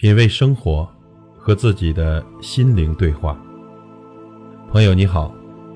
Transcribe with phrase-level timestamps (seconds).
[0.00, 0.90] 品味生活，
[1.36, 3.38] 和自己的心灵对话。
[4.70, 5.30] 朋友你好，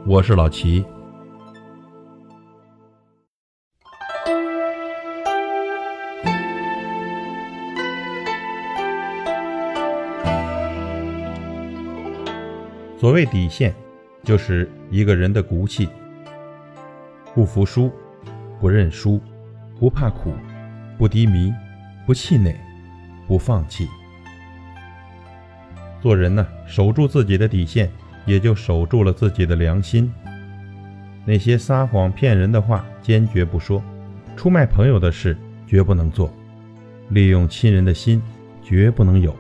[0.07, 0.83] 我是老齐。
[12.97, 13.75] 所谓底线，
[14.23, 15.87] 就是一个人的骨气。
[17.35, 17.93] 不服输，
[18.59, 19.21] 不认输，
[19.79, 20.33] 不怕苦，
[20.97, 21.53] 不低迷，
[22.07, 22.57] 不气馁，
[23.29, 23.87] 不放弃。
[26.05, 27.91] 做人呢，守住自己的底线，
[28.27, 30.13] 也就守住了自己的良心。
[31.25, 33.81] 那些撒谎骗人的话，坚决不说；
[34.37, 35.35] 出卖朋友的事，
[35.67, 36.29] 绝不能做；
[37.09, 38.23] 利用亲人的心，
[38.63, 39.33] 绝不能有；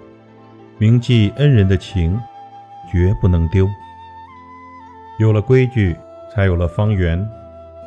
[0.79, 2.19] 铭记恩人的情，
[2.91, 3.69] 绝不能丢。
[5.19, 5.95] 有了规矩，
[6.35, 7.23] 才有了方圆；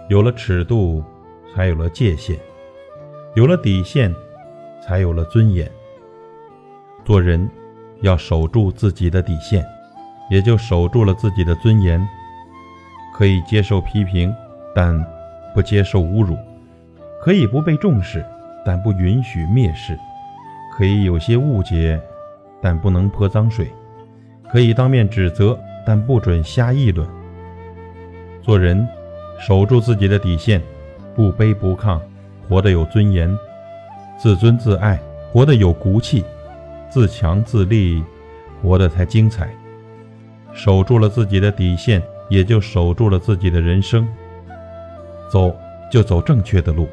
[0.08, 1.04] 有了尺度，
[1.52, 2.38] 才有了界限；
[3.34, 4.14] 有了底线，
[4.86, 5.68] 才有了尊严。
[7.04, 7.50] 做人。
[8.02, 9.66] 要守住自己的底线，
[10.30, 12.06] 也就守住了自己的尊严。
[13.14, 14.34] 可以接受批评，
[14.76, 15.04] 但
[15.54, 16.36] 不接受侮辱；
[17.20, 18.24] 可以不被重视，
[18.64, 19.96] 但不允许蔑视；
[20.78, 22.00] 可以有些误解，
[22.62, 23.66] 但不能泼脏水；
[24.52, 27.08] 可以当面指责，但不准瞎议论。
[28.44, 28.88] 做人，
[29.40, 30.62] 守住自己的底线，
[31.16, 32.00] 不卑不亢，
[32.48, 33.36] 活得有尊严；
[34.16, 35.00] 自尊自爱，
[35.34, 36.24] 活得有骨气。
[36.90, 38.04] 自强自立，
[38.62, 39.50] 活得才精彩。
[40.54, 44.08] 守住了自己的底线，也就守住了自己的人生。
[45.30, 45.56] 走
[45.92, 46.88] 就走正确的路，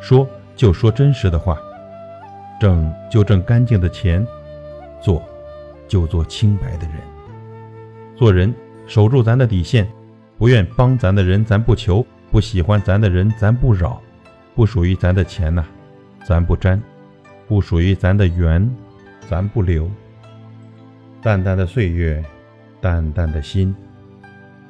[0.00, 1.58] 说就说真实的话，
[2.60, 4.24] 挣就挣干净的钱，
[5.00, 5.22] 做
[5.88, 6.96] 就做清白的人。
[8.14, 8.54] 做人
[8.86, 9.86] 守住咱的底线，
[10.38, 14.00] 不愿帮咱的人咱不求，不喜欢咱的人咱不扰，
[14.54, 15.64] 不属于咱的钱呐，
[16.24, 16.80] 咱不沾，
[17.48, 18.70] 不属于咱的缘。
[19.28, 19.90] 咱不留。
[21.22, 22.24] 淡淡的岁月，
[22.80, 23.74] 淡淡的心。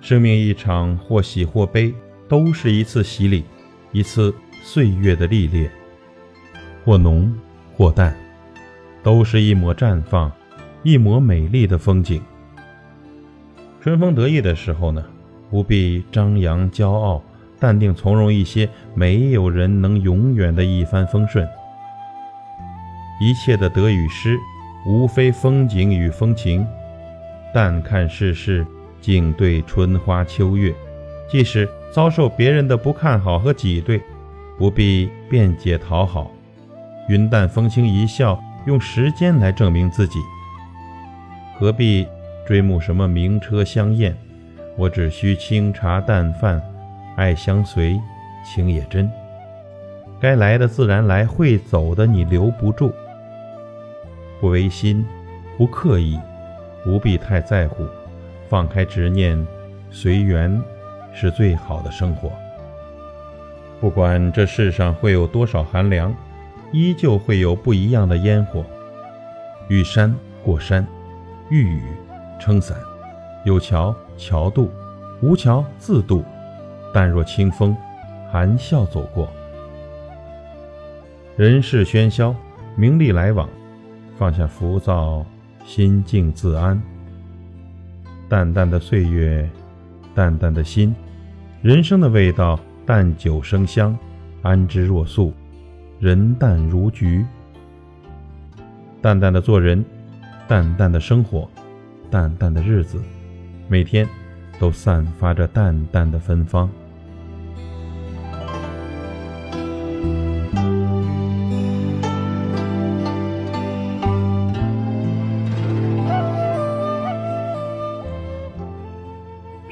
[0.00, 1.92] 生命一场，或喜或悲，
[2.28, 3.44] 都是一次洗礼，
[3.92, 5.70] 一次岁月的历练。
[6.84, 7.34] 或浓
[7.76, 8.16] 或淡，
[9.03, 10.31] 都是一抹绽放，
[10.82, 12.22] 一抹美丽的风景。
[13.81, 15.04] 春风得意的时候呢，
[15.50, 17.22] 不必张扬骄傲，
[17.58, 18.69] 淡定从容一些。
[18.94, 21.47] 没有人能永远的一帆风顺。
[23.19, 24.38] 一切的得与失，
[24.87, 26.66] 无非风景与风情。
[27.54, 28.66] 淡看世事，
[29.00, 30.75] 静对春花秋月。
[31.28, 34.00] 即使遭受别人的不看好和挤兑，
[34.59, 36.31] 不必辩解讨好，
[37.09, 40.19] 云淡风轻一笑，用时间来证明自己。
[41.59, 42.06] 何必
[42.47, 44.15] 追慕什么名车香艳？
[44.76, 46.62] 我只需清茶淡饭，
[47.16, 47.99] 爱相随，
[48.44, 49.10] 情也真。
[50.21, 52.93] 该来的自然来，会走的你留不住。
[54.41, 55.04] 不违心，
[55.56, 56.19] 不刻意，
[56.84, 57.86] 不必太在乎，
[58.48, 59.47] 放开执念，
[59.91, 60.62] 随缘，
[61.12, 62.30] 是最好的生活。
[63.80, 66.14] 不管这世上会有多少寒凉，
[66.72, 68.64] 依旧会有不一样的烟火。
[69.69, 70.14] 遇山
[70.44, 70.86] 过山，
[71.50, 71.82] 遇雨
[72.41, 72.76] 撑伞，
[73.44, 74.70] 有桥桥渡，
[75.20, 76.25] 无桥自渡。
[76.94, 77.76] 淡若清风，
[78.30, 79.28] 含笑走过。
[81.36, 82.34] 人世喧嚣，
[82.75, 83.46] 名利来往。
[84.19, 85.25] 放下浮躁，
[85.65, 86.81] 心静自安。
[88.28, 89.49] 淡淡的岁月，
[90.15, 90.94] 淡淡的心，
[91.62, 93.97] 人生的味道，淡酒生香，
[94.43, 95.32] 安之若素，
[96.00, 97.25] 人淡如菊。
[99.03, 99.84] 淡淡的做人，
[100.49, 101.49] 淡淡的生活，
[102.10, 103.00] 淡淡的日子，
[103.69, 104.09] 每天
[104.59, 106.69] 都散发着淡淡的芬芳。